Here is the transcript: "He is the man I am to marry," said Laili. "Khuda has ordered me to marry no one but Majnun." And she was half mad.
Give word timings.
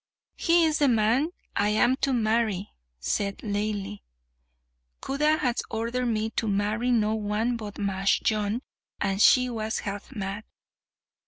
"He 0.35 0.65
is 0.65 0.79
the 0.79 0.87
man 0.87 1.29
I 1.55 1.69
am 1.69 1.95
to 1.97 2.11
marry," 2.11 2.71
said 2.99 3.37
Laili. 3.43 4.01
"Khuda 4.99 5.37
has 5.37 5.61
ordered 5.69 6.07
me 6.07 6.31
to 6.31 6.47
marry 6.47 6.89
no 6.89 7.13
one 7.13 7.55
but 7.55 7.75
Majnun." 7.75 8.61
And 8.99 9.21
she 9.21 9.47
was 9.47 9.77
half 9.81 10.11
mad. 10.15 10.43